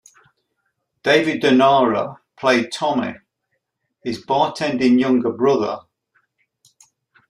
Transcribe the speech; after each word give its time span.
David 1.03 1.43
Dundara 1.43 2.17
played 2.35 2.71
Tommy, 2.71 3.17
his 4.03 4.25
bartending 4.25 4.99
younger 4.99 5.31
brother. 5.31 5.81